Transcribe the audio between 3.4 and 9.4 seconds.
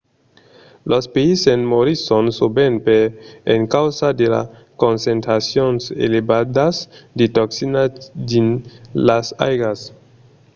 encausa de las concentracions elevadas de toxina dins las